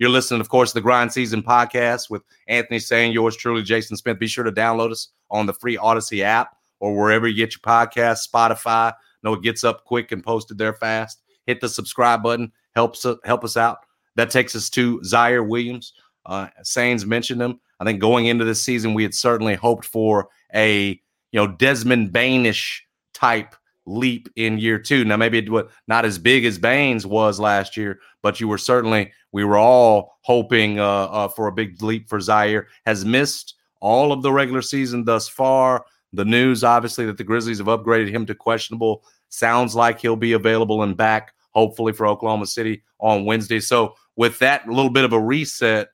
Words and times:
You're 0.00 0.08
listening, 0.08 0.40
of 0.40 0.48
course, 0.48 0.70
to 0.70 0.74
the 0.76 0.80
Grind 0.80 1.12
Season 1.12 1.42
podcast 1.42 2.08
with 2.08 2.22
Anthony 2.48 2.78
Sain 2.78 3.12
yours 3.12 3.36
truly, 3.36 3.62
Jason 3.62 3.98
Smith. 3.98 4.18
Be 4.18 4.26
sure 4.26 4.44
to 4.44 4.50
download 4.50 4.90
us 4.90 5.08
on 5.30 5.44
the 5.44 5.52
free 5.52 5.76
Audacy 5.76 6.22
app 6.22 6.56
or 6.80 6.96
wherever 6.96 7.28
you 7.28 7.36
get 7.36 7.52
your 7.52 7.60
podcast, 7.60 8.26
Spotify. 8.26 8.94
know 9.22 9.34
it 9.34 9.42
gets 9.42 9.62
up 9.62 9.84
quick 9.84 10.10
and 10.10 10.24
posted 10.24 10.56
there 10.56 10.72
fast. 10.72 11.20
Hit 11.44 11.60
the 11.60 11.68
subscribe 11.68 12.22
button, 12.22 12.50
helps 12.74 13.04
help 13.26 13.44
us 13.44 13.58
out. 13.58 13.80
That 14.16 14.30
takes 14.30 14.56
us 14.56 14.70
to 14.70 15.00
Ziaire 15.00 15.46
Williams. 15.46 15.92
Uh, 16.24 16.48
Sain's 16.62 17.04
mentioned 17.04 17.42
him. 17.42 17.60
I 17.78 17.84
think 17.84 18.00
going 18.00 18.24
into 18.24 18.46
this 18.46 18.62
season, 18.62 18.94
we 18.94 19.02
had 19.02 19.14
certainly 19.14 19.54
hoped 19.54 19.84
for 19.84 20.28
a 20.54 20.98
you 21.30 21.34
know 21.34 21.46
Desmond 21.46 22.10
Bainish 22.10 22.78
type 23.12 23.54
leap 23.86 24.28
in 24.36 24.58
year 24.58 24.78
two. 24.78 25.04
Now, 25.04 25.16
maybe 25.16 25.38
it 25.38 25.50
was 25.50 25.66
not 25.88 26.04
as 26.04 26.18
big 26.18 26.44
as 26.44 26.58
Bane's 26.58 27.06
was 27.06 27.40
last 27.40 27.76
year, 27.76 28.00
but 28.22 28.40
you 28.40 28.48
were 28.48 28.58
certainly, 28.58 29.12
we 29.32 29.44
were 29.44 29.58
all 29.58 30.18
hoping 30.22 30.78
uh, 30.78 31.04
uh, 31.04 31.28
for 31.28 31.46
a 31.46 31.52
big 31.52 31.82
leap 31.82 32.08
for 32.08 32.18
Ziaire. 32.18 32.66
Has 32.86 33.04
missed 33.04 33.54
all 33.80 34.12
of 34.12 34.22
the 34.22 34.32
regular 34.32 34.62
season 34.62 35.04
thus 35.04 35.28
far. 35.28 35.84
The 36.12 36.24
news, 36.24 36.64
obviously, 36.64 37.06
that 37.06 37.18
the 37.18 37.24
Grizzlies 37.24 37.58
have 37.58 37.68
upgraded 37.68 38.10
him 38.10 38.26
to 38.26 38.34
questionable 38.34 39.04
sounds 39.28 39.76
like 39.76 40.00
he'll 40.00 40.16
be 40.16 40.32
available 40.32 40.82
and 40.82 40.96
back, 40.96 41.32
hopefully, 41.52 41.92
for 41.92 42.06
Oklahoma 42.06 42.46
City 42.46 42.82
on 42.98 43.24
Wednesday. 43.24 43.60
So, 43.60 43.94
with 44.16 44.38
that 44.40 44.68
little 44.68 44.90
bit 44.90 45.04
of 45.04 45.12
a 45.12 45.20
reset, 45.20 45.88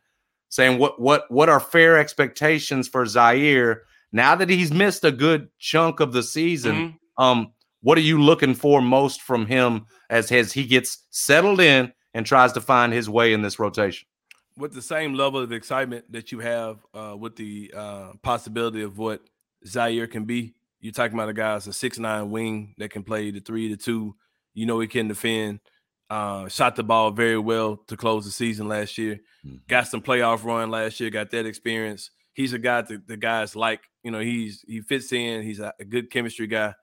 Sain 0.49 0.79
what 0.79 1.01
what 1.01 1.31
what 1.31 1.49
are 1.49 1.61
fair 1.61 1.99
expectations 1.99 2.89
for 2.89 3.05
Ziaire 3.05 3.81
now 4.13 4.35
that 4.37 4.49
he's 4.49 4.73
missed 4.73 5.05
a 5.05 5.11
good 5.11 5.49
chunk 5.59 6.01
of 6.01 6.13
the 6.13 6.23
season? 6.23 6.75
Mm-hmm. 6.75 7.23
Um, 7.23 7.53
what 7.83 7.99
are 7.99 8.03
you 8.03 8.23
looking 8.23 8.55
for 8.55 8.81
most 8.81 9.23
from 9.23 9.47
him 9.47 9.87
as, 10.09 10.31
as 10.33 10.53
he 10.53 10.65
gets 10.65 11.05
settled 11.11 11.61
in 11.61 11.93
and 12.17 12.25
tries 12.25 12.51
to 12.53 12.63
find 12.63 12.95
his 12.95 13.11
way 13.11 13.35
in 13.35 13.43
this 13.43 13.59
rotation? 13.59 14.09
With 14.57 14.73
the 14.73 14.81
same 14.81 15.13
level 15.13 15.41
of 15.41 15.53
excitement 15.53 16.11
that 16.11 16.33
you 16.33 16.41
have 16.41 16.79
uh, 16.95 17.15
with 17.17 17.37
the 17.37 17.71
uh, 17.77 18.13
possibility 18.23 18.83
of 18.83 18.97
what 18.97 19.21
Ziaire 19.67 20.11
can 20.11 20.25
be, 20.25 20.55
you're 20.81 20.95
talking 20.95 21.13
about 21.13 21.29
a 21.29 21.35
guy 21.35 21.53
that's 21.53 21.67
a 21.67 21.75
six 21.75 21.99
nine 21.99 22.31
wing 22.31 22.75
that 22.79 22.91
can 22.91 23.03
play 23.03 23.31
the 23.31 23.41
three 23.41 23.69
to 23.69 23.77
two. 23.77 24.17
You 24.55 24.65
know 24.65 24.81
he 24.81 24.89
can 24.89 25.09
defend. 25.09 25.61
Uh, 26.09 26.49
shot 26.49 26.77
the 26.77 26.85
ball 26.85 27.11
very 27.11 27.39
well 27.39 27.77
to 27.89 27.97
close 27.97 28.25
the 28.25 28.31
season 28.31 28.67
last 28.67 28.97
year. 28.97 29.17
Mm-hmm. 29.45 29.57
Got 29.69 29.89
some 29.89 30.01
playoff 30.01 30.43
run 30.45 30.71
last 30.71 31.01
year. 31.01 31.11
Got 31.11 31.33
that 31.33 31.45
experience. 31.45 32.11
He's 32.33 32.55
a 32.55 32.59
guy 32.59 32.81
that 32.81 33.07
the 33.07 33.17
guys 33.19 33.55
like. 33.55 33.81
You 34.03 34.11
know 34.11 34.21
he's 34.21 34.65
he 34.67 34.81
fits 34.81 35.13
in. 35.13 35.43
He's 35.43 35.61
a, 35.61 35.75
a 35.79 35.85
good 35.85 36.11
chemistry 36.11 36.47
guy 36.47 36.75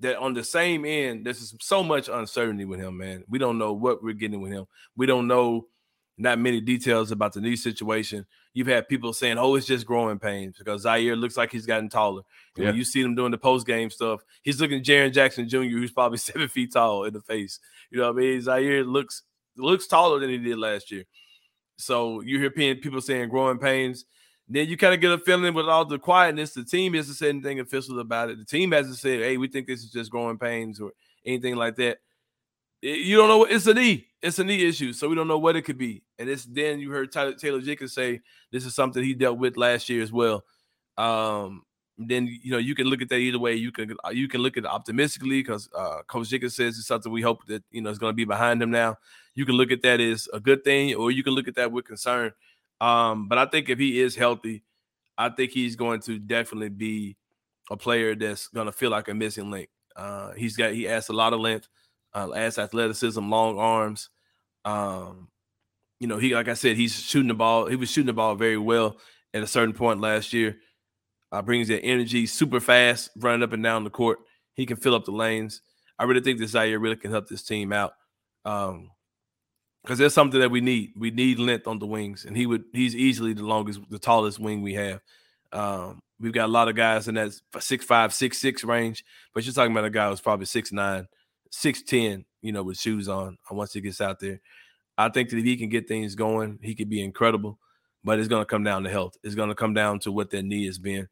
that 0.00 0.18
on 0.18 0.34
the 0.34 0.44
same 0.44 0.84
end, 0.84 1.24
there's 1.24 1.54
so 1.60 1.82
much 1.82 2.08
uncertainty 2.08 2.64
with 2.64 2.80
him, 2.80 2.98
man. 2.98 3.24
We 3.28 3.38
don't 3.38 3.58
know 3.58 3.72
what 3.72 4.02
we're 4.02 4.14
getting 4.14 4.40
with 4.40 4.52
him. 4.52 4.66
We 4.96 5.06
don't 5.06 5.26
know 5.26 5.66
not 6.18 6.38
many 6.38 6.60
details 6.60 7.10
about 7.10 7.32
the 7.32 7.40
knee 7.40 7.56
situation. 7.56 8.26
You've 8.52 8.66
had 8.66 8.88
people 8.88 9.12
saying, 9.12 9.38
"Oh, 9.38 9.54
it's 9.54 9.66
just 9.66 9.86
growing 9.86 10.18
pains," 10.18 10.56
because 10.58 10.84
Ziaire 10.84 11.18
looks 11.18 11.36
like 11.36 11.52
he's 11.52 11.66
gotten 11.66 11.88
taller. 11.88 12.22
Yeah. 12.56 12.66
When 12.66 12.76
you 12.76 12.84
see 12.84 13.00
him 13.00 13.14
doing 13.14 13.30
the 13.30 13.38
post 13.38 13.66
game 13.66 13.90
stuff, 13.90 14.20
he's 14.42 14.60
looking 14.60 14.82
Jaren 14.82 15.12
Jackson 15.12 15.48
Jr., 15.48 15.58
who's 15.58 15.92
probably 15.92 16.18
seven 16.18 16.48
feet 16.48 16.72
tall 16.72 17.04
in 17.04 17.14
the 17.14 17.22
face. 17.22 17.58
You 17.90 17.98
know 17.98 18.12
what 18.12 18.22
I 18.22 18.26
mean? 18.26 18.40
Ziaire 18.40 18.86
looks 18.86 19.22
looks 19.56 19.86
taller 19.86 20.20
than 20.20 20.30
he 20.30 20.38
did 20.38 20.58
last 20.58 20.90
year. 20.90 21.04
So 21.78 22.20
you 22.20 22.38
hear 22.38 22.50
people 22.50 23.00
saying 23.00 23.30
growing 23.30 23.58
pains. 23.58 24.04
Then 24.52 24.68
you 24.68 24.76
kind 24.76 24.92
of 24.92 25.00
get 25.00 25.12
a 25.12 25.18
feeling 25.18 25.54
with 25.54 25.68
all 25.68 25.84
the 25.84 25.98
quietness, 25.98 26.54
the 26.54 26.64
team 26.64 26.94
hasn't 26.94 27.16
said 27.16 27.28
anything 27.28 27.60
official 27.60 28.00
about 28.00 28.30
it. 28.30 28.38
The 28.38 28.44
team 28.44 28.72
hasn't 28.72 28.96
said, 28.96 29.20
"Hey, 29.20 29.36
we 29.36 29.46
think 29.46 29.68
this 29.68 29.84
is 29.84 29.92
just 29.92 30.10
growing 30.10 30.38
pains" 30.38 30.80
or 30.80 30.90
anything 31.24 31.54
like 31.54 31.76
that. 31.76 31.98
You 32.82 33.16
don't 33.16 33.28
know 33.28 33.38
what 33.38 33.52
it's 33.52 33.68
a 33.68 33.74
knee. 33.74 34.08
It's 34.20 34.40
a 34.40 34.44
knee 34.44 34.66
issue, 34.66 34.92
so 34.92 35.08
we 35.08 35.14
don't 35.14 35.28
know 35.28 35.38
what 35.38 35.54
it 35.54 35.62
could 35.62 35.78
be. 35.78 36.02
And 36.18 36.28
it's 36.28 36.44
then 36.46 36.80
you 36.80 36.90
heard 36.90 37.12
Tyler, 37.12 37.34
Taylor 37.34 37.60
Jenkins 37.60 37.94
say 37.94 38.20
this 38.50 38.66
is 38.66 38.74
something 38.74 39.04
he 39.04 39.14
dealt 39.14 39.38
with 39.38 39.56
last 39.56 39.88
year 39.88 40.02
as 40.02 40.10
well. 40.10 40.44
Um, 40.98 41.62
then 41.96 42.26
you 42.26 42.50
know 42.50 42.58
you 42.58 42.74
can 42.74 42.86
look 42.86 43.02
at 43.02 43.08
that 43.10 43.18
either 43.18 43.38
way. 43.38 43.54
You 43.54 43.70
can 43.70 43.94
you 44.12 44.26
can 44.26 44.40
look 44.40 44.56
at 44.56 44.64
it 44.64 44.70
optimistically 44.70 45.42
because 45.42 45.68
uh, 45.76 46.02
Coach 46.08 46.30
Jenkins 46.30 46.56
says 46.56 46.76
it's 46.76 46.88
something 46.88 47.12
we 47.12 47.22
hope 47.22 47.46
that 47.46 47.62
you 47.70 47.82
know 47.82 47.90
is 47.90 47.98
going 47.98 48.10
to 48.10 48.16
be 48.16 48.24
behind 48.24 48.60
him 48.60 48.72
now. 48.72 48.96
You 49.34 49.46
can 49.46 49.54
look 49.54 49.70
at 49.70 49.82
that 49.82 50.00
as 50.00 50.28
a 50.32 50.40
good 50.40 50.64
thing, 50.64 50.94
or 50.94 51.12
you 51.12 51.22
can 51.22 51.34
look 51.34 51.46
at 51.46 51.54
that 51.54 51.70
with 51.70 51.84
concern. 51.84 52.32
Um, 52.80 53.28
but 53.28 53.38
I 53.38 53.46
think 53.46 53.68
if 53.68 53.78
he 53.78 54.00
is 54.00 54.16
healthy, 54.16 54.62
I 55.18 55.28
think 55.28 55.52
he's 55.52 55.76
going 55.76 56.00
to 56.02 56.18
definitely 56.18 56.70
be 56.70 57.16
a 57.70 57.76
player 57.76 58.14
that's 58.14 58.48
going 58.48 58.66
to 58.66 58.72
feel 58.72 58.90
like 58.90 59.08
a 59.08 59.14
missing 59.14 59.50
link. 59.50 59.68
Uh, 59.94 60.32
he's 60.32 60.56
got 60.56 60.72
he 60.72 60.84
has 60.84 61.08
a 61.08 61.12
lot 61.12 61.32
of 61.32 61.40
length, 61.40 61.68
uh, 62.14 62.32
athleticism, 62.32 63.28
long 63.28 63.58
arms. 63.58 64.08
Um, 64.64 65.28
you 65.98 66.06
know, 66.06 66.18
he 66.18 66.34
like 66.34 66.48
I 66.48 66.54
said, 66.54 66.76
he's 66.76 66.94
shooting 66.94 67.28
the 67.28 67.34
ball. 67.34 67.66
He 67.66 67.76
was 67.76 67.90
shooting 67.90 68.06
the 68.06 68.12
ball 68.12 68.34
very 68.34 68.56
well 68.56 68.98
at 69.34 69.42
a 69.42 69.46
certain 69.46 69.74
point 69.74 70.00
last 70.00 70.32
year. 70.32 70.56
Uh, 71.32 71.42
brings 71.42 71.68
that 71.68 71.84
energy, 71.84 72.26
super 72.26 72.58
fast, 72.58 73.10
running 73.16 73.42
up 73.42 73.52
and 73.52 73.62
down 73.62 73.84
the 73.84 73.90
court. 73.90 74.18
He 74.54 74.66
can 74.66 74.76
fill 74.76 74.94
up 74.94 75.04
the 75.04 75.12
lanes. 75.12 75.62
I 75.98 76.04
really 76.04 76.22
think 76.22 76.38
this 76.38 76.54
Ziaire 76.54 76.80
really 76.80 76.96
can 76.96 77.10
help 77.10 77.28
this 77.28 77.42
team 77.44 77.72
out. 77.72 77.92
Um, 78.44 78.90
because 79.82 79.98
there's 79.98 80.14
something 80.14 80.40
that 80.40 80.50
we 80.50 80.60
need. 80.60 80.92
We 80.96 81.10
need 81.10 81.38
length 81.38 81.66
on 81.66 81.78
the 81.78 81.86
wings, 81.86 82.24
and 82.24 82.36
he 82.36 82.46
would 82.46 82.64
he's 82.72 82.94
easily 82.94 83.32
the 83.32 83.44
longest, 83.44 83.80
the 83.88 83.98
tallest 83.98 84.38
wing 84.38 84.62
we 84.62 84.74
have. 84.74 85.00
Um, 85.52 86.00
we've 86.20 86.32
got 86.32 86.46
a 86.46 86.52
lot 86.52 86.68
of 86.68 86.76
guys 86.76 87.08
in 87.08 87.14
that 87.14 87.32
six 87.58 87.84
five, 87.84 88.12
six 88.12 88.38
six 88.38 88.64
range, 88.64 89.04
but 89.34 89.44
you're 89.44 89.54
talking 89.54 89.72
about 89.72 89.84
a 89.84 89.90
guy 89.90 90.08
who's 90.08 90.20
probably 90.20 90.46
six 90.46 90.72
nine, 90.72 91.08
six 91.50 91.82
ten, 91.82 92.24
you 92.42 92.52
know, 92.52 92.62
with 92.62 92.78
shoes 92.78 93.08
on. 93.08 93.38
Uh, 93.50 93.54
once 93.54 93.72
he 93.72 93.80
gets 93.80 94.00
out 94.00 94.20
there, 94.20 94.40
I 94.98 95.08
think 95.08 95.30
that 95.30 95.38
if 95.38 95.44
he 95.44 95.56
can 95.56 95.68
get 95.68 95.88
things 95.88 96.14
going, 96.14 96.58
he 96.62 96.74
could 96.74 96.88
be 96.88 97.02
incredible. 97.02 97.58
But 98.02 98.18
it's 98.18 98.28
going 98.28 98.40
to 98.40 98.46
come 98.46 98.64
down 98.64 98.84
to 98.84 98.90
health. 98.90 99.18
It's 99.22 99.34
going 99.34 99.50
to 99.50 99.54
come 99.54 99.74
down 99.74 99.98
to 100.00 100.12
what 100.12 100.30
their 100.30 100.42
knee 100.42 100.64
has 100.64 100.78
been. 100.78 101.08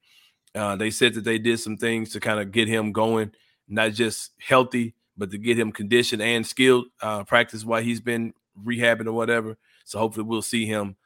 Uh, 0.55 0.75
they 0.75 0.91
said 0.91 1.13
that 1.15 1.25
they 1.25 1.39
did 1.39 1.61
some 1.61 1.77
things 1.77 2.13
to 2.13 2.21
kind 2.21 2.41
of 2.41 2.51
get 2.51 2.67
him 2.67 2.93
going, 2.93 3.31
not 3.69 3.93
just 3.93 4.31
healthy, 4.41 4.95
but 5.15 5.31
to 5.31 5.37
get 5.37 5.59
him 5.59 5.71
conditioned 5.71 6.23
and 6.23 6.47
skilled. 6.47 6.87
Uh, 7.03 7.25
practice 7.25 7.63
while 7.63 7.83
he's 7.83 8.01
been 8.01 8.33
rehabbing 8.65 9.07
or 9.07 9.13
whatever. 9.13 9.57
So 9.85 9.99
hopefully 9.99 10.25
we'll 10.25 10.43
see 10.43 10.67
him 10.67 10.97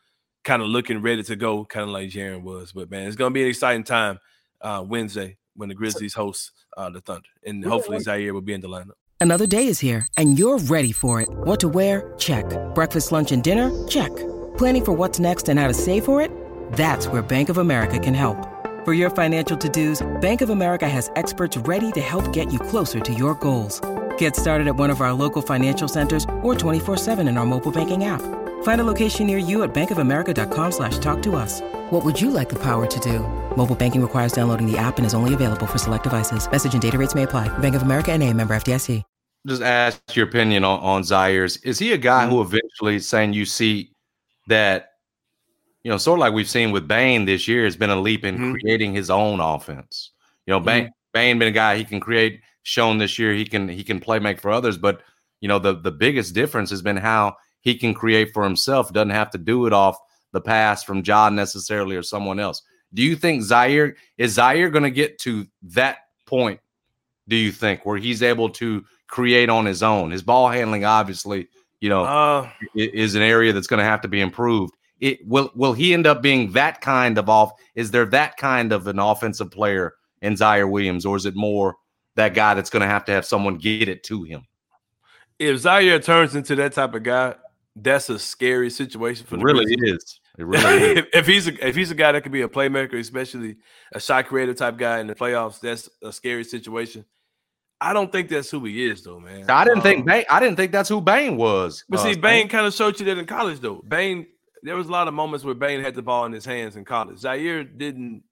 kind 0.45 0.63
of 0.63 0.69
looking 0.69 1.03
ready 1.03 1.23
to 1.23 1.37
go, 1.37 1.65
kind 1.65 1.85
of 1.85 1.91
like 1.91 2.11
Jaren 2.11 2.43
was. 2.43 2.73
But 2.73 2.91
man, 2.91 3.07
it's 3.07 3.17
gonna 3.17 3.31
be 3.31 3.43
an 3.43 3.49
exciting 3.49 3.85
time 3.85 4.19
uh, 4.61 4.85
Wednesday 4.87 5.39
when 5.55 5.69
the 5.69 5.75
Grizzlies 5.75 6.15
host 6.15 6.53
uh, 6.77 6.91
the 6.91 7.01
Thunder, 7.01 7.29
and 7.45 7.65
hopefully 7.65 7.99
Ziaire 7.99 8.33
will 8.33 8.41
be 8.41 8.55
in 8.55 8.61
the 8.61 8.69
lineup. 8.69 8.93
Another 9.21 9.47
day 9.47 9.69
is 9.69 9.79
here, 9.79 10.07
and 10.17 10.37
you're 10.37 10.59
ready 10.59 10.91
for 10.91 11.21
it. 11.21 11.29
What 11.31 11.61
to 11.61 11.69
wear? 11.69 12.13
Check. 12.19 12.45
Breakfast, 12.75 13.13
lunch, 13.13 13.31
and 13.31 13.43
dinner? 13.45 13.71
Check. 13.87 14.11
Planning 14.59 14.85
for 14.85 14.93
what's 14.93 15.21
next 15.21 15.49
and 15.49 15.61
how 15.61 15.69
to 15.69 15.75
save 15.75 16.05
for 16.05 16.21
it? 16.21 16.31
That's 16.73 17.07
where 17.07 17.23
Bank 17.23 17.49
of 17.49 17.59
America 17.59 18.01
can 18.01 18.15
help. 18.15 18.49
For 18.85 18.95
your 18.95 19.11
financial 19.11 19.57
to-dos, 19.57 20.05
Bank 20.21 20.41
of 20.41 20.51
America 20.51 20.89
has 20.89 21.09
experts 21.15 21.57
ready 21.57 21.93
to 21.93 22.01
help 22.01 22.33
get 22.33 22.53
you 22.53 22.59
closer 22.59 22.99
to 22.99 23.15
your 23.15 23.37
goals. 23.37 23.81
Get 24.23 24.37
started 24.37 24.69
at 24.69 24.77
one 24.77 24.91
of 24.91 25.01
our 25.01 25.13
local 25.13 25.43
financial 25.43 25.89
centers 25.89 26.27
or 26.45 26.55
24-7 26.55 27.29
in 27.29 27.37
our 27.37 27.45
mobile 27.45 27.73
banking 27.73 28.05
app. 28.05 28.23
Find 28.63 28.81
a 28.81 28.85
location 28.85 29.27
near 29.27 29.37
you 29.37 29.65
at 29.65 29.75
bankofamerica.com 29.75 30.71
slash 30.71 30.99
talk 30.99 31.21
to 31.23 31.35
us. 31.35 31.61
What 31.91 32.05
would 32.05 32.21
you 32.21 32.31
like 32.31 32.49
the 32.49 32.55
power 32.63 32.87
to 32.87 33.01
do? 33.01 33.19
Mobile 33.57 33.75
banking 33.75 34.01
requires 34.01 34.31
downloading 34.31 34.71
the 34.71 34.79
app 34.79 34.99
and 34.99 35.05
is 35.05 35.13
only 35.13 35.35
available 35.35 35.67
for 35.67 35.79
select 35.79 36.05
devices. 36.05 36.49
Message 36.49 36.73
and 36.73 36.81
data 36.81 36.97
rates 36.99 37.17
may 37.17 37.25
apply. 37.25 37.49
Bank 37.59 37.75
of 37.75 37.83
America 37.83 38.13
and 38.13 38.23
a 38.23 38.33
member 38.33 38.55
FDIC. 38.55 39.03
Just 39.49 39.61
ask 39.61 40.01
your 40.15 40.29
opinion 40.29 40.63
on, 40.63 40.79
on 40.79 41.03
Ziaire's. 41.03 41.57
Is 41.57 41.81
he 41.81 41.91
a 41.93 41.99
guy 41.99 42.29
who 42.29 42.43
eventually 42.43 43.01
Sain 43.01 43.33
you 43.33 43.45
see 43.45 43.91
that, 44.47 44.91
you 45.83 45.91
know, 45.91 45.97
sort 45.97 46.21
of 46.21 46.21
like 46.21 46.33
we've 46.33 46.49
seen 46.49 46.71
with 46.71 46.87
Bane 46.87 47.25
this 47.25 47.49
year, 47.49 47.65
has 47.65 47.75
been 47.75 47.91
a 47.91 48.01
leap 48.01 48.25
in 48.25 48.37
mm-hmm. 48.37 48.53
creating 48.53 48.95
his 48.95 49.11
own 49.11 49.41
offense. 49.41 50.13
You 50.47 50.53
know, 50.53 50.61
Bane, 50.61 50.85
mm-hmm. 50.85 50.93
Bane 51.13 51.41
been 51.41 51.49
a 51.49 51.51
guy 51.51 51.77
he 51.77 51.85
can 51.85 51.99
create– 51.99 52.41
shown 52.63 52.99
this 52.99 53.19
year 53.19 53.33
he 53.33 53.45
can 53.45 53.69
he 53.69 53.85
can 53.85 54.01
play 54.01 54.19
make 54.19 54.41
for 54.41 54.51
others. 54.51 54.79
But 54.79 55.03
you 55.41 55.49
know 55.49 55.59
the 55.59 55.75
the 55.75 55.91
biggest 55.91 56.35
difference 56.35 56.71
has 56.71 56.83
been 56.83 56.97
how 56.97 57.37
he 57.61 57.77
can 57.77 57.95
create 57.95 58.33
for 58.33 58.45
himself. 58.45 58.93
Doesn't 58.93 59.11
have 59.11 59.31
to 59.31 59.39
do 59.39 59.67
it 59.67 59.73
off 59.73 59.97
the 60.33 60.41
pass 60.41 60.83
from 60.83 61.03
Ja 61.05 61.29
necessarily 61.29 61.97
or 61.97 62.03
someone 62.03 62.41
else. 62.41 62.63
Do 62.95 63.03
you 63.03 63.17
think 63.17 63.43
Ziaire 63.43 63.95
is 64.19 64.37
Ziaire 64.37 64.71
going 64.71 64.85
to 64.85 64.91
get 64.91 65.19
to 65.21 65.47
that 65.63 65.99
point? 66.27 66.61
Do 67.29 67.37
you 67.37 67.53
think 67.53 67.87
where 67.87 67.99
he's 67.99 68.23
able 68.23 68.51
to 68.51 68.85
create 69.07 69.49
on 69.49 69.65
his 69.65 69.83
own? 69.83 70.11
His 70.11 70.23
ball 70.23 70.49
handling, 70.49 70.85
obviously, 70.85 71.49
you 71.81 71.89
know, 71.89 72.05
uh, 72.05 72.51
is 72.75 73.15
an 73.15 73.23
area 73.23 73.53
that's 73.53 73.67
going 73.67 73.79
to 73.79 73.85
have 73.85 74.03
to 74.03 74.09
be 74.09 74.21
improved. 74.21 74.75
It 75.01 75.27
will 75.27 75.51
will 75.55 75.73
he 75.73 75.95
end 75.95 76.07
up 76.07 76.23
being 76.23 76.53
that 76.53 76.81
kind 76.81 77.19
of 77.19 77.29
off? 77.29 77.53
Is 77.75 77.91
there 77.91 78.07
that 78.07 78.37
kind 78.37 78.73
of 78.73 78.87
an 78.87 78.99
offensive 78.99 79.51
player 79.51 79.95
in 80.21 80.35
Ziaire 80.35 80.71
Williams, 80.71 81.07
or 81.07 81.17
is 81.17 81.27
it 81.27 81.35
more 81.35 81.77
that 82.17 82.35
guy 82.35 82.55
that's 82.55 82.71
going 82.71 82.83
to 82.83 82.87
have 82.87 83.05
to 83.07 83.13
have 83.13 83.25
someone 83.25 83.57
get 83.57 83.89
it 83.89 84.03
to 84.05 84.23
him? 84.23 84.47
If 85.39 85.63
Ziaire 85.63 86.03
turns 86.03 86.35
into 86.35 86.55
that 86.57 86.73
type 86.73 86.95
of 86.95 87.03
guy, 87.03 87.35
that's 87.75 88.11
a 88.11 88.19
scary 88.19 88.71
situation 88.71 89.27
for 89.27 89.37
the 89.37 89.45
really 89.45 89.75
is. 89.75 90.21
It 90.39 90.47
really 90.47 90.65
if, 90.99 91.07
if, 91.13 91.27
he's 91.27 91.49
a, 91.49 91.67
if 91.67 91.75
he's 91.75 91.91
a 91.91 91.95
guy 91.95 92.13
that 92.13 92.23
could 92.23 92.33
be 92.33 92.43
a 92.43 92.49
playmaker, 92.49 92.99
especially 92.99 93.57
a 93.93 94.01
shot 94.01 94.27
creator 94.27 94.55
type 94.55 94.77
guy 94.77 95.01
in 95.01 95.07
the 95.07 95.15
playoffs, 95.15 95.61
that's 95.61 95.89
a 96.03 96.13
scary 96.13 96.45
situation. 96.45 97.05
I 97.83 97.93
don't 97.93 98.13
think 98.13 98.29
that's 98.29 98.49
who 98.49 98.65
he 98.65 98.85
is, 98.85 99.03
though, 99.03 99.19
man. 99.19 99.51
I 99.51 99.65
didn't 99.65 99.79
um, 99.79 99.83
think 99.83 100.07
Bane. 100.07 100.25
I 100.31 100.39
didn't 100.39 100.57
think 100.57 100.71
that's 100.71 100.89
who 100.89 101.01
Bane 101.01 101.37
was. 101.37 101.85
But 101.89 101.99
uh, 101.99 102.03
see, 102.05 102.15
Bane 102.15 102.49
kind 102.49 102.65
of 102.65 102.73
showed 102.73 103.01
you 103.01 103.07
that 103.07 103.19
in 103.19 103.27
college, 103.27 103.59
though. 103.59 103.83
Bane, 103.87 104.27
there 104.63 104.77
was 104.77 104.87
a 104.87 104.93
lot 104.93 105.09
of 105.09 105.15
moments 105.15 105.45
where 105.45 105.55
Bane 105.55 105.81
had 105.81 105.97
the 105.97 106.03
ball 106.03 106.25
in 106.25 106.33
his 106.33 106.45
hands 106.45 106.77
in 106.77 106.85
college. 106.85 107.19
Ziaire 107.19 107.67
didn't. 107.77 108.23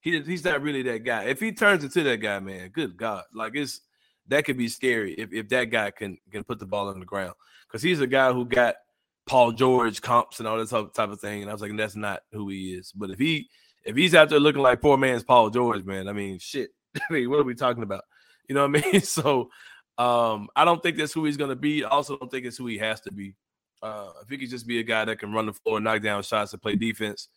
He 0.00 0.20
he's 0.22 0.44
not 0.44 0.62
really 0.62 0.82
that 0.82 1.04
guy. 1.04 1.24
If 1.24 1.40
he 1.40 1.52
turns 1.52 1.84
into 1.84 2.02
that 2.04 2.18
guy, 2.18 2.38
man, 2.40 2.68
good 2.68 2.96
God, 2.96 3.24
like 3.34 3.52
it's 3.54 3.80
that 4.28 4.44
could 4.44 4.58
be 4.58 4.68
scary 4.68 5.14
if, 5.14 5.32
if 5.32 5.48
that 5.48 5.64
guy 5.66 5.90
can 5.90 6.18
can 6.30 6.44
put 6.44 6.58
the 6.58 6.66
ball 6.66 6.88
on 6.88 7.00
the 7.00 7.06
ground 7.06 7.34
because 7.66 7.82
he's 7.82 8.00
a 8.00 8.06
guy 8.06 8.32
who 8.32 8.44
got 8.44 8.76
Paul 9.26 9.52
George 9.52 10.00
comps 10.00 10.38
and 10.38 10.48
all 10.48 10.58
this 10.58 10.70
type 10.70 11.10
of 11.10 11.20
thing. 11.20 11.42
And 11.42 11.50
I 11.50 11.54
was 11.54 11.62
like, 11.62 11.76
that's 11.76 11.96
not 11.96 12.22
who 12.32 12.48
he 12.48 12.74
is. 12.74 12.92
But 12.92 13.10
if 13.10 13.18
he 13.18 13.48
if 13.84 13.96
he's 13.96 14.14
out 14.14 14.28
there 14.28 14.40
looking 14.40 14.62
like 14.62 14.80
poor 14.80 14.96
man's 14.96 15.22
Paul 15.22 15.50
George, 15.50 15.84
man, 15.84 16.08
I 16.08 16.12
mean, 16.12 16.38
shit. 16.38 16.70
I 16.96 17.12
mean, 17.12 17.30
what 17.30 17.40
are 17.40 17.44
we 17.44 17.54
talking 17.54 17.82
about? 17.82 18.04
You 18.48 18.54
know 18.54 18.66
what 18.66 18.84
I 18.84 18.92
mean? 18.92 19.00
So 19.02 19.50
um, 19.98 20.48
I 20.54 20.64
don't 20.64 20.82
think 20.82 20.96
that's 20.96 21.12
who 21.12 21.24
he's 21.24 21.36
gonna 21.36 21.56
be. 21.56 21.84
I 21.84 21.88
also 21.88 22.16
don't 22.16 22.30
think 22.30 22.46
it's 22.46 22.56
who 22.56 22.66
he 22.66 22.78
has 22.78 23.00
to 23.02 23.12
be. 23.12 23.34
Uh, 23.82 24.10
if 24.22 24.28
he 24.28 24.38
could 24.38 24.50
just 24.50 24.66
be 24.66 24.80
a 24.80 24.84
guy 24.84 25.04
that 25.04 25.18
can 25.18 25.32
run 25.32 25.46
the 25.46 25.52
floor, 25.52 25.80
knock 25.80 26.02
down 26.02 26.22
shots, 26.22 26.52
and 26.52 26.62
play 26.62 26.76
defense, 26.76 27.28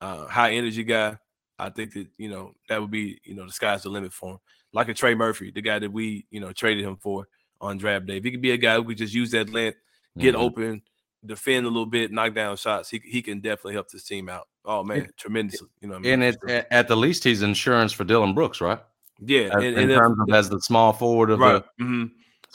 uh, 0.00 0.26
high 0.26 0.52
energy 0.52 0.84
guy, 0.84 1.16
I 1.58 1.70
think 1.70 1.94
that 1.94 2.08
you 2.18 2.28
know 2.28 2.54
that 2.68 2.80
would 2.80 2.90
be 2.90 3.18
you 3.24 3.34
know 3.34 3.46
the 3.46 3.52
sky's 3.52 3.82
the 3.82 3.88
limit 3.88 4.12
for 4.12 4.32
him. 4.32 4.38
Like 4.72 4.88
a 4.88 4.94
Trey 4.94 5.14
Murphy, 5.14 5.50
the 5.50 5.62
guy 5.62 5.78
that 5.78 5.92
we 5.92 6.26
you 6.30 6.40
know 6.40 6.52
traded 6.52 6.84
him 6.84 6.96
for 6.96 7.28
on 7.60 7.78
draft 7.78 8.06
day. 8.06 8.18
If 8.18 8.24
he 8.24 8.30
could 8.30 8.42
be 8.42 8.52
a 8.52 8.56
guy 8.56 8.76
who 8.76 8.84
could 8.84 8.98
just 8.98 9.14
use 9.14 9.30
that 9.30 9.50
length, 9.50 9.78
get 10.18 10.34
mm-hmm. 10.34 10.44
open, 10.44 10.82
defend 11.24 11.66
a 11.66 11.70
little 11.70 11.86
bit, 11.86 12.12
knock 12.12 12.34
down 12.34 12.56
shots, 12.56 12.90
he 12.90 13.00
he 13.04 13.22
can 13.22 13.40
definitely 13.40 13.74
help 13.74 13.88
this 13.90 14.04
team 14.04 14.28
out. 14.28 14.48
Oh 14.64 14.82
man, 14.82 14.98
it, 14.98 15.16
tremendously. 15.16 15.68
You 15.80 15.88
know, 15.88 15.96
I 15.96 15.98
mean? 15.98 16.22
and 16.22 16.36
it, 16.48 16.66
at 16.70 16.88
the 16.88 16.96
least, 16.96 17.24
he's 17.24 17.42
insurance 17.42 17.92
for 17.92 18.04
Dillon 18.04 18.34
Brooks, 18.34 18.60
right? 18.60 18.80
Yeah, 19.20 19.48
as, 19.56 19.64
and, 19.64 19.78
in 19.78 19.88
terms 19.88 20.18
of 20.20 20.34
as 20.34 20.50
the 20.50 20.60
small 20.60 20.92
forward 20.92 21.30
of 21.30 21.38
right. 21.38 21.62
the. 21.78 21.84
Mm-hmm. 21.84 22.04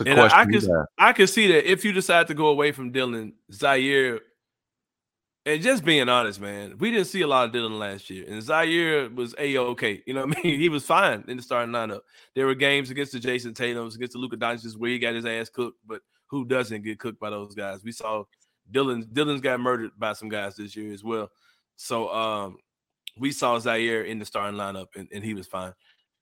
And 0.05 0.19
I, 0.19 0.43
I 0.43 1.09
I 1.09 1.13
could 1.13 1.29
see 1.29 1.47
that 1.47 1.69
if 1.69 1.85
you 1.85 1.91
decide 1.91 2.27
to 2.27 2.33
go 2.33 2.47
away 2.47 2.71
from 2.71 2.91
Dylan, 2.91 3.33
Ziaire, 3.51 4.19
and 5.45 5.61
just 5.61 5.83
being 5.83 6.07
honest, 6.07 6.39
man, 6.39 6.77
we 6.77 6.91
didn't 6.91 7.07
see 7.07 7.21
a 7.21 7.27
lot 7.27 7.45
of 7.45 7.51
Dillon 7.51 7.79
last 7.79 8.09
year, 8.09 8.25
and 8.27 8.41
Ziaire 8.41 9.13
was 9.13 9.33
a 9.39 9.57
okay. 9.57 10.03
You 10.05 10.13
know 10.13 10.25
what 10.25 10.37
I 10.37 10.43
mean? 10.43 10.59
He 10.59 10.69
was 10.69 10.85
fine 10.85 11.23
in 11.27 11.37
the 11.37 11.43
starting 11.43 11.73
lineup. 11.73 12.01
There 12.35 12.45
were 12.45 12.55
games 12.55 12.89
against 12.89 13.11
the 13.11 13.19
Jayson 13.19 13.53
Tatum's, 13.55 13.95
against 13.95 14.13
the 14.13 14.19
Luka 14.19 14.37
Doncic's 14.37 14.77
where 14.77 14.91
he 14.91 14.99
got 14.99 15.15
his 15.15 15.25
ass 15.25 15.49
cooked, 15.49 15.79
but 15.85 16.01
who 16.27 16.45
doesn't 16.45 16.83
get 16.83 16.99
cooked 16.99 17.19
by 17.19 17.29
those 17.29 17.55
guys? 17.55 17.83
We 17.83 17.91
saw 17.91 18.23
Dillon 18.69 19.07
Dillon's 19.11 19.41
got 19.41 19.59
murdered 19.59 19.91
by 19.97 20.13
some 20.13 20.29
guys 20.29 20.55
this 20.55 20.75
year 20.75 20.93
as 20.93 21.03
well. 21.03 21.29
So 21.75 22.13
um, 22.13 22.57
we 23.17 23.31
saw 23.31 23.57
Ziaire 23.57 24.05
in 24.05 24.19
the 24.19 24.25
starting 24.25 24.59
lineup 24.59 24.87
and, 24.95 25.07
and 25.11 25.23
he 25.23 25.33
was 25.33 25.47
fine. 25.47 25.73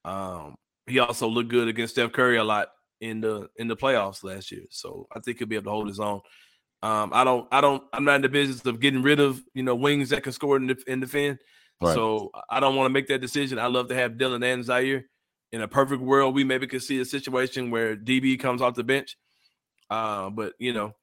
Um, 0.05 0.55
he 0.87 0.99
also 0.99 1.27
looked 1.27 1.49
good 1.49 1.67
against 1.67 1.93
Steph 1.95 2.11
Curry 2.11 2.37
a 2.37 2.43
lot 2.43 2.69
in 3.01 3.21
the 3.21 3.49
in 3.57 3.67
the 3.67 3.75
playoffs 3.75 4.23
last 4.23 4.51
year. 4.51 4.63
So 4.69 5.07
I 5.13 5.19
think 5.19 5.37
he'll 5.37 5.47
be 5.47 5.55
able 5.55 5.65
to 5.65 5.71
hold 5.71 5.87
his 5.87 5.99
own. 5.99 6.21
Um, 6.81 7.11
I 7.13 7.23
don't 7.23 7.47
I 7.51 7.61
don't 7.61 7.83
I'm 7.91 8.05
not 8.05 8.15
in 8.17 8.21
the 8.21 8.29
business 8.29 8.65
of 8.65 8.79
getting 8.79 9.01
rid 9.01 9.19
of 9.19 9.43
you 9.53 9.63
know 9.63 9.75
wings 9.75 10.09
that 10.09 10.23
can 10.23 10.31
score 10.31 10.55
in 10.55 10.67
the 10.67 10.81
in 10.87 10.99
the 10.99 11.07
fin. 11.07 11.37
Right. 11.81 11.93
So 11.93 12.31
I 12.49 12.59
don't 12.59 12.75
want 12.75 12.85
to 12.85 12.93
make 12.93 13.07
that 13.07 13.21
decision. 13.21 13.59
I 13.59 13.67
love 13.67 13.87
to 13.89 13.95
have 13.95 14.17
Dillon 14.17 14.43
and 14.43 14.63
Ziaire. 14.63 15.03
In 15.51 15.61
a 15.61 15.67
perfect 15.67 16.01
world, 16.01 16.35
we 16.35 16.43
maybe 16.43 16.67
could 16.67 16.83
see 16.83 16.99
a 16.99 17.05
situation 17.05 17.71
where 17.71 17.95
DB 17.95 18.39
comes 18.39 18.61
off 18.61 18.75
the 18.75 18.83
bench. 18.83 19.17
Uh, 19.89 20.29
but 20.29 20.53
you 20.59 20.73
know, 20.73 20.93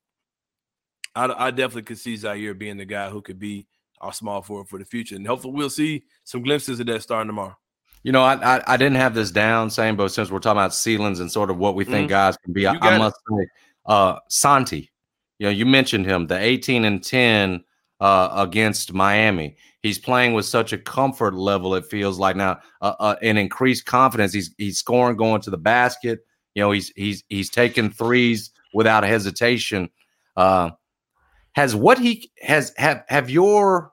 I, 1.14 1.46
I 1.46 1.50
definitely 1.50 1.82
could 1.82 1.98
see 1.98 2.14
Ziaire 2.14 2.56
being 2.56 2.76
the 2.76 2.84
guy 2.84 3.10
who 3.10 3.22
could 3.22 3.38
be 3.38 3.66
our 4.00 4.12
small 4.12 4.42
forward 4.42 4.68
for 4.68 4.78
the 4.78 4.84
future, 4.84 5.16
and 5.16 5.26
hopefully 5.26 5.54
we'll 5.54 5.70
see 5.70 6.04
some 6.24 6.42
glimpses 6.42 6.78
of 6.78 6.86
that 6.86 7.02
starting 7.02 7.28
tomorrow. 7.28 7.56
You 8.02 8.12
know, 8.12 8.22
I, 8.22 8.34
I, 8.58 8.62
I 8.66 8.76
didn't 8.76 8.98
have 8.98 9.14
this 9.14 9.32
down, 9.32 9.68
Sain, 9.68 9.96
but 9.96 10.08
since 10.08 10.30
we're 10.30 10.38
talking 10.38 10.58
about 10.58 10.74
ceilings 10.74 11.18
and 11.18 11.32
sort 11.32 11.50
of 11.50 11.58
what 11.58 11.74
we 11.74 11.84
think 11.84 12.04
mm-hmm. 12.04 12.14
guys 12.14 12.36
can 12.36 12.52
be, 12.52 12.66
I, 12.66 12.74
I, 12.74 12.98
must 12.98 13.16
say, 13.28 13.48
uh, 13.86 14.18
Santi. 14.28 14.92
You 15.38 15.46
know, 15.46 15.50
you 15.50 15.66
mentioned 15.66 16.06
him, 16.06 16.26
the 16.26 16.38
18 16.38 16.84
and 16.84 17.02
10 17.02 17.64
uh, 18.00 18.28
against 18.32 18.92
Miami. 18.92 19.56
He's 19.82 19.98
playing 19.98 20.34
with 20.34 20.46
such 20.46 20.72
a 20.72 20.78
comfort 20.78 21.34
level. 21.34 21.74
It 21.74 21.86
feels 21.86 22.18
like 22.18 22.36
now, 22.36 22.58
uh, 22.80 22.94
uh, 22.98 23.16
an 23.22 23.36
increased 23.36 23.86
confidence. 23.86 24.32
He's 24.32 24.54
he's 24.58 24.78
scoring, 24.78 25.16
going 25.16 25.42
to 25.42 25.50
the 25.50 25.58
basket. 25.58 26.20
You 26.54 26.62
know, 26.62 26.72
he's 26.72 26.92
he's 26.96 27.22
he's 27.28 27.50
taking 27.50 27.90
threes 27.90 28.50
without 28.74 29.04
hesitation. 29.04 29.90
Uh, 30.36 30.70
has 31.52 31.74
what 31.74 31.98
he 31.98 32.30
has 32.42 32.72
have 32.76 33.04
have 33.08 33.30
your 33.30 33.92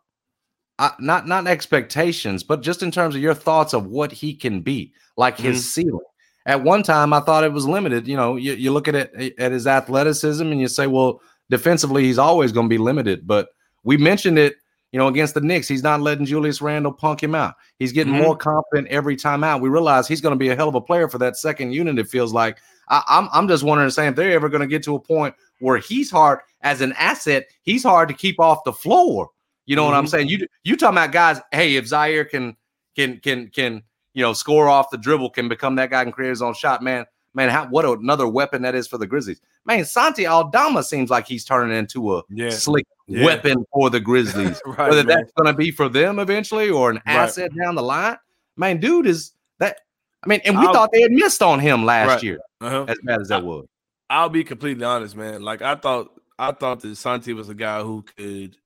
uh, 0.79 0.89
not 0.99 1.27
not 1.27 1.47
expectations, 1.47 2.43
but 2.43 2.61
just 2.61 2.81
in 2.81 2.91
terms 2.91 3.15
of 3.15 3.21
your 3.21 3.35
thoughts 3.35 3.73
of 3.73 3.85
what 3.85 4.11
he 4.11 4.33
can 4.33 4.61
be, 4.61 4.93
like 5.15 5.37
his 5.37 5.59
mm-hmm. 5.59 5.81
ceiling. 5.81 6.05
At 6.45 6.63
one 6.63 6.83
time, 6.83 7.13
I 7.13 7.21
thought 7.21 7.45
it 7.45 7.53
was 7.53 7.65
limited. 7.65 8.05
You 8.05 8.17
know, 8.17 8.35
you, 8.35 8.53
you 8.53 8.71
look 8.71 8.89
at 8.89 8.95
it 8.95 9.39
at 9.39 9.51
his 9.51 9.67
athleticism, 9.67 10.45
and 10.45 10.59
you 10.59 10.67
say, 10.67 10.87
well, 10.87 11.21
defensively, 11.49 12.03
he's 12.03 12.19
always 12.19 12.51
going 12.51 12.65
to 12.65 12.73
be 12.73 12.77
limited. 12.77 13.27
But 13.27 13.49
we 13.83 13.97
mentioned 13.97 14.37
it, 14.37 14.55
you 14.91 14.99
know, 14.99 15.07
against 15.07 15.33
the 15.33 15.41
Knicks, 15.41 15.67
he's 15.67 15.83
not 15.83 16.01
letting 16.01 16.25
Julius 16.25 16.61
Randle 16.61 16.93
punk 16.93 17.21
him 17.21 17.33
out. 17.33 17.55
He's 17.79 17.91
getting 17.91 18.13
mm-hmm. 18.13 18.23
more 18.23 18.37
confident 18.37 18.87
every 18.89 19.15
time 19.15 19.43
out. 19.43 19.61
We 19.61 19.69
realize 19.69 20.07
he's 20.07 20.21
going 20.21 20.33
to 20.33 20.39
be 20.39 20.49
a 20.49 20.55
hell 20.55 20.69
of 20.69 20.75
a 20.75 20.81
player 20.81 21.07
for 21.07 21.17
that 21.17 21.35
second 21.35 21.73
unit. 21.73 21.97
It 21.99 22.07
feels 22.07 22.33
like. 22.33 22.59
I, 22.89 23.01
I'm 23.07 23.29
I'm 23.31 23.47
just 23.47 23.63
wondering, 23.63 23.89
Sain 23.89 24.09
if 24.09 24.15
they're 24.15 24.33
ever 24.33 24.49
going 24.49 24.61
to 24.61 24.67
get 24.67 24.83
to 24.83 24.95
a 24.95 24.99
point 24.99 25.33
where 25.59 25.77
he's 25.77 26.11
hard 26.11 26.39
as 26.61 26.81
an 26.81 26.93
asset, 26.93 27.47
he's 27.61 27.83
hard 27.83 28.09
to 28.09 28.13
keep 28.13 28.39
off 28.39 28.63
the 28.65 28.73
floor. 28.73 29.29
You 29.65 29.75
know 29.75 29.83
mm-hmm. 29.83 29.91
what 29.91 29.97
I'm 29.97 30.03
mm-hmm. 30.03 30.09
saying? 30.09 30.27
You 30.27 30.47
you 30.63 30.75
talking 30.75 30.97
about 30.97 31.11
guys? 31.11 31.39
Hey, 31.51 31.75
if 31.75 31.85
Ziaire 31.85 32.29
can 32.29 32.57
can 32.95 33.19
can 33.19 33.47
can 33.49 33.83
you 34.13 34.21
know 34.21 34.33
score 34.33 34.69
off 34.69 34.89
the 34.91 34.97
dribble, 34.97 35.31
can 35.31 35.47
become 35.47 35.75
that 35.75 35.89
guy 35.89 36.01
and 36.01 36.13
create 36.13 36.29
his 36.29 36.41
own 36.41 36.53
shot, 36.53 36.83
man. 36.83 37.05
Man, 37.35 37.49
how, 37.49 37.67
what 37.67 37.85
another 37.85 38.27
weapon 38.27 38.61
that 38.61 38.75
is 38.75 38.87
for 38.87 38.97
the 38.97 39.07
Grizzlies. 39.07 39.41
Man, 39.65 39.83
Santi 39.85 40.27
Aldama 40.27 40.83
seems 40.83 41.09
like 41.09 41.25
he's 41.25 41.43
turning 41.43 41.75
into 41.75 42.17
a 42.17 42.21
yeah. 42.29 42.51
slick 42.51 42.85
yeah. 43.07 43.25
weapon 43.25 43.65
for 43.73 43.89
the 43.89 43.99
Grizzlies. 43.99 44.61
right, 44.65 44.89
Whether 44.89 45.03
man. 45.03 45.17
that's 45.17 45.31
going 45.31 45.51
to 45.51 45.57
be 45.57 45.71
for 45.71 45.89
them 45.89 46.19
eventually 46.19 46.69
or 46.69 46.91
an 46.91 47.01
right. 47.07 47.15
asset 47.15 47.51
down 47.55 47.75
the 47.75 47.81
line. 47.81 48.17
Man, 48.55 48.79
dude 48.79 49.07
is 49.07 49.31
that. 49.59 49.79
I 50.23 50.27
mean, 50.27 50.41
and 50.45 50.57
we 50.57 50.65
I'll, 50.67 50.73
thought 50.73 50.91
they 50.93 51.01
had 51.01 51.11
missed 51.11 51.41
on 51.41 51.59
him 51.59 51.85
last 51.85 52.07
right. 52.07 52.23
year, 52.23 52.39
uh-huh. 52.61 52.85
as 52.87 52.97
bad 53.03 53.21
as 53.21 53.27
that 53.29 53.43
was. 53.43 53.65
I'll 54.09 54.29
be 54.29 54.43
completely 54.43 54.85
honest, 54.85 55.15
man. 55.15 55.41
Like 55.41 55.61
I 55.61 55.75
thought, 55.75 56.11
I 56.37 56.51
thought 56.51 56.81
that 56.81 56.95
Santi 56.95 57.33
was 57.33 57.49
a 57.49 57.55
guy 57.55 57.81
who 57.81 58.03
could 58.15 58.57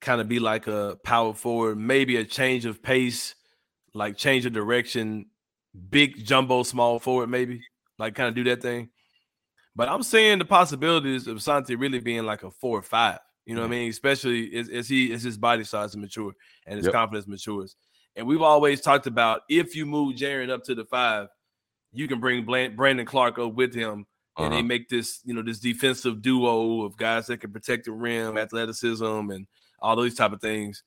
kind 0.00 0.20
of 0.20 0.28
be 0.28 0.40
like 0.40 0.66
a 0.66 0.98
power 1.04 1.32
forward, 1.32 1.78
maybe 1.78 2.16
a 2.16 2.24
change 2.24 2.66
of 2.66 2.82
pace, 2.82 3.34
like 3.94 4.16
change 4.16 4.44
of 4.44 4.52
direction, 4.52 5.26
big 5.90 6.24
jumbo 6.24 6.62
small 6.62 6.98
forward, 6.98 7.28
maybe 7.28 7.62
like 7.98 8.14
kind 8.14 8.28
of 8.28 8.34
do 8.34 8.44
that 8.44 8.62
thing. 8.62 8.90
But 9.74 9.88
I'm 9.88 10.02
seeing 10.02 10.38
the 10.38 10.44
possibilities 10.44 11.26
of 11.26 11.42
Santi 11.42 11.76
really 11.76 11.98
being 11.98 12.24
like 12.24 12.42
a 12.42 12.50
four 12.50 12.78
or 12.78 12.82
five. 12.82 13.18
You 13.46 13.54
know 13.54 13.62
what 13.62 13.68
I 13.68 13.70
mean? 13.70 13.90
Especially 13.90 14.54
as, 14.54 14.68
as 14.68 14.88
he 14.88 15.12
as 15.12 15.22
his 15.22 15.36
body 15.36 15.64
size 15.64 15.96
mature 15.96 16.32
and 16.66 16.76
his 16.76 16.86
yep. 16.86 16.94
confidence 16.94 17.26
matures. 17.26 17.74
And 18.14 18.26
we've 18.26 18.42
always 18.42 18.80
talked 18.80 19.06
about 19.06 19.42
if 19.48 19.74
you 19.74 19.86
move 19.86 20.16
Jaren 20.16 20.50
up 20.50 20.62
to 20.64 20.74
the 20.74 20.84
five, 20.84 21.28
you 21.92 22.06
can 22.06 22.20
bring 22.20 22.44
Brandon 22.44 23.06
Clarke 23.06 23.38
up 23.38 23.54
with 23.54 23.74
him 23.74 24.06
and 24.36 24.46
uh-huh. 24.46 24.56
they 24.56 24.62
make 24.62 24.88
this 24.88 25.20
you 25.24 25.34
know 25.34 25.42
this 25.42 25.58
defensive 25.58 26.22
duo 26.22 26.82
of 26.82 26.96
guys 26.96 27.26
that 27.26 27.40
can 27.40 27.52
protect 27.52 27.84
the 27.86 27.92
rim, 27.92 28.38
athleticism, 28.38 29.04
and 29.04 29.46
all 29.80 29.96
those 29.96 30.14
type 30.14 30.32
of 30.32 30.40
things. 30.40 30.82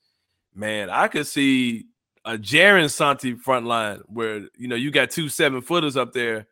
Man, 0.53 0.89
I 0.89 1.07
could 1.07 1.27
see 1.27 1.87
a 2.25 2.37
Jaren 2.37 2.91
Santi 2.91 3.35
front 3.35 3.65
line 3.65 4.01
where 4.07 4.47
you 4.57 4.67
know 4.67 4.75
you 4.75 4.91
got 4.91 5.11
two 5.11 5.29
seven 5.29 5.61
footers 5.61 5.95
up 5.95 6.11
there. 6.11 6.47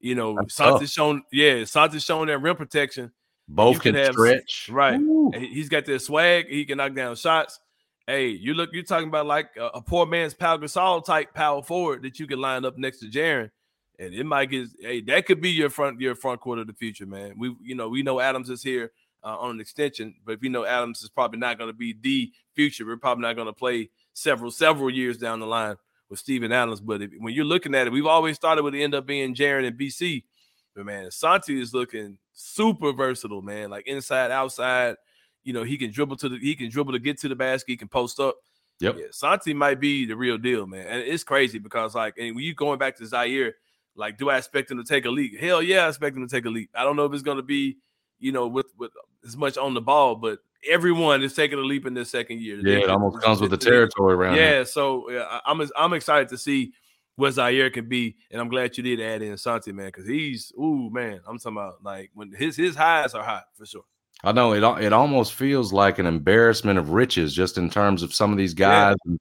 You 0.00 0.14
know, 0.14 0.38
Santi's 0.48 0.92
shown, 0.92 1.22
yeah, 1.32 1.64
Santi's 1.64 2.04
shown 2.04 2.26
that 2.26 2.38
rim 2.38 2.56
protection. 2.56 3.10
Both 3.48 3.80
can, 3.80 3.94
can 3.94 4.04
have, 4.04 4.12
stretch, 4.12 4.68
right? 4.70 5.00
He's 5.34 5.70
got 5.70 5.86
that 5.86 6.00
swag. 6.00 6.48
He 6.48 6.64
can 6.66 6.76
knock 6.76 6.94
down 6.94 7.16
shots. 7.16 7.58
Hey, 8.06 8.28
you 8.28 8.52
look, 8.52 8.70
you're 8.72 8.82
talking 8.82 9.08
about 9.08 9.24
like 9.24 9.50
a, 9.56 9.66
a 9.66 9.82
poor 9.82 10.04
man's 10.04 10.34
Pau 10.34 10.58
Gasol 10.58 11.02
type 11.04 11.32
power 11.32 11.62
forward 11.62 12.02
that 12.02 12.20
you 12.20 12.26
can 12.26 12.40
line 12.40 12.66
up 12.66 12.76
next 12.76 12.98
to 12.98 13.06
Jaren 13.06 13.50
and 13.98 14.12
it 14.12 14.24
might 14.24 14.46
get 14.46 14.68
hey 14.80 15.00
that 15.02 15.24
could 15.24 15.40
be 15.40 15.50
your 15.50 15.70
front 15.70 16.00
your 16.00 16.14
front 16.14 16.40
court 16.40 16.58
of 16.58 16.66
the 16.66 16.72
future, 16.72 17.06
man. 17.06 17.34
We 17.38 17.54
you 17.62 17.74
know 17.74 17.88
we 17.88 18.02
know 18.02 18.20
Adams 18.20 18.50
is 18.50 18.62
here. 18.62 18.90
uh, 19.24 19.36
on 19.38 19.52
an 19.52 19.60
extension. 19.60 20.14
But 20.24 20.32
if 20.32 20.42
you 20.42 20.50
know 20.50 20.64
Adams 20.64 21.02
is 21.02 21.08
probably 21.08 21.38
not 21.38 21.58
going 21.58 21.70
to 21.70 21.76
be 21.76 21.96
the 22.00 22.32
future, 22.54 22.86
we're 22.86 22.98
probably 22.98 23.22
not 23.22 23.36
going 23.36 23.46
to 23.46 23.52
play 23.52 23.90
several 24.14 24.50
several 24.50 24.90
years 24.90 25.18
down 25.18 25.40
the 25.40 25.46
line 25.46 25.76
with 26.08 26.18
Steven 26.18 26.52
Adams. 26.52 26.80
But 26.80 27.02
if, 27.02 27.10
when 27.18 27.34
you're 27.34 27.44
looking 27.44 27.74
at 27.74 27.86
it, 27.86 27.92
we've 27.92 28.06
always 28.06 28.38
thought 28.38 28.56
it 28.56 28.64
would 28.64 28.74
end 28.74 28.94
up 28.94 29.06
being 29.06 29.34
Jaren 29.34 29.66
and 29.66 29.78
BC. 29.78 30.24
But 30.74 30.86
man, 30.86 31.10
Santi 31.10 31.60
is 31.60 31.74
looking 31.74 32.18
super 32.32 32.92
versatile, 32.92 33.42
man. 33.42 33.70
Like 33.70 33.86
inside, 33.86 34.30
outside. 34.30 34.96
You 35.42 35.52
know, 35.52 35.62
he 35.62 35.76
can 35.76 35.90
dribble 35.90 36.16
to 36.16 36.28
the 36.30 36.38
he 36.38 36.54
can 36.54 36.70
dribble 36.70 36.92
to 36.92 36.98
get 36.98 37.20
to 37.20 37.28
the 37.28 37.36
basket. 37.36 37.72
He 37.72 37.76
can 37.76 37.88
post 37.88 38.18
up. 38.18 38.36
Yep. 38.80 38.96
Yeah, 38.98 39.06
Santi 39.10 39.54
might 39.54 39.78
be 39.78 40.04
the 40.04 40.16
real 40.16 40.38
deal, 40.38 40.66
man. 40.66 40.86
And 40.86 41.02
it's 41.02 41.22
crazy 41.22 41.58
because 41.58 41.94
like, 41.94 42.14
and 42.18 42.34
when 42.34 42.44
you 42.44 42.54
going 42.54 42.78
back 42.78 42.96
to 42.96 43.04
Ziaire, 43.04 43.52
like, 43.94 44.18
do 44.18 44.30
I 44.30 44.38
expect 44.38 44.70
him 44.70 44.78
to 44.78 44.84
take 44.84 45.04
a 45.04 45.10
leap? 45.10 45.38
Hell 45.38 45.62
yeah, 45.62 45.84
I 45.84 45.88
expect 45.88 46.16
him 46.16 46.26
to 46.26 46.34
take 46.34 46.46
a 46.46 46.50
leap. 46.50 46.70
I 46.74 46.82
don't 46.82 46.96
know 46.96 47.04
if 47.04 47.12
it's 47.12 47.22
going 47.22 47.36
to 47.36 47.44
be, 47.44 47.76
you 48.18 48.32
know, 48.32 48.48
with 48.48 48.66
with 48.76 48.90
as 49.24 49.36
much 49.36 49.56
on 49.56 49.74
the 49.74 49.80
ball, 49.80 50.16
but 50.16 50.40
everyone 50.68 51.22
is 51.22 51.34
taking 51.34 51.58
a 51.58 51.62
leap 51.62 51.86
in 51.86 51.94
this 51.94 52.10
second 52.10 52.40
year. 52.40 52.58
Yeah, 52.62 52.84
it 52.84 52.90
almost 52.90 53.22
comes 53.22 53.40
with 53.40 53.50
the 53.50 53.56
territory 53.56 54.14
around. 54.14 54.36
Yeah, 54.36 54.50
here. 54.50 54.64
so 54.64 55.10
yeah, 55.10 55.40
I'm 55.44 55.60
I'm 55.76 55.92
excited 55.92 56.28
to 56.28 56.38
see 56.38 56.72
what 57.16 57.34
Ziaire 57.34 57.72
can 57.72 57.88
be, 57.88 58.16
and 58.30 58.40
I'm 58.40 58.48
glad 58.48 58.76
you 58.76 58.82
did 58.82 59.00
add 59.00 59.22
in 59.22 59.36
Santi, 59.36 59.72
man, 59.72 59.86
because 59.86 60.06
he's 60.06 60.52
ooh 60.58 60.90
man, 60.90 61.20
I'm 61.26 61.38
talking 61.38 61.56
about 61.56 61.82
like 61.82 62.10
when 62.14 62.32
his 62.32 62.56
his 62.56 62.74
highs 62.74 63.14
are 63.14 63.22
high 63.24 63.42
for 63.56 63.66
sure. 63.66 63.84
I 64.22 64.32
know 64.32 64.52
it. 64.52 64.82
It 64.82 64.92
almost 64.92 65.34
feels 65.34 65.72
like 65.72 65.98
an 65.98 66.06
embarrassment 66.06 66.78
of 66.78 66.90
riches, 66.90 67.34
just 67.34 67.58
in 67.58 67.68
terms 67.68 68.02
of 68.02 68.14
some 68.14 68.32
of 68.32 68.38
these 68.38 68.54
guys 68.54 68.96
yeah. 69.04 69.10
and 69.10 69.20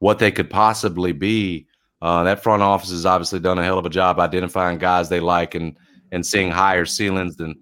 what 0.00 0.18
they 0.18 0.32
could 0.32 0.50
possibly 0.50 1.12
be. 1.12 1.66
Uh, 2.00 2.24
that 2.24 2.42
front 2.42 2.62
office 2.62 2.90
has 2.90 3.06
obviously 3.06 3.38
done 3.38 3.58
a 3.58 3.62
hell 3.62 3.78
of 3.78 3.86
a 3.86 3.90
job 3.90 4.18
identifying 4.18 4.78
guys 4.78 5.08
they 5.08 5.20
like 5.20 5.54
and 5.54 5.76
and 6.10 6.26
seeing 6.26 6.50
higher 6.50 6.84
ceilings 6.84 7.36
than 7.36 7.61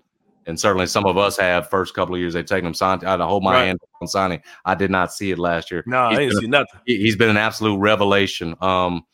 and 0.50 0.60
certainly 0.60 0.86
some 0.86 1.06
of 1.06 1.16
us 1.16 1.38
have. 1.38 1.70
First 1.70 1.94
couple 1.94 2.14
of 2.14 2.20
years 2.20 2.34
they've 2.34 2.44
taken 2.44 2.66
him. 2.66 2.74
Santi, 2.74 3.06
I 3.06 3.16
hold 3.16 3.42
my 3.42 3.54
right. 3.54 3.66
hand 3.66 3.78
on 4.02 4.08
signing. 4.08 4.42
I 4.66 4.74
did 4.74 4.90
not 4.90 5.12
see 5.12 5.30
it 5.30 5.38
last 5.38 5.70
year. 5.70 5.82
No, 5.86 6.10
he's 6.10 6.18
I 6.18 6.20
didn't 6.20 6.40
see 6.40 6.48
nothing. 6.48 6.80
He's 6.84 7.16
been 7.16 7.30
an 7.30 7.38
absolute 7.38 7.78
revelation. 7.78 8.54
Um, 8.60 9.06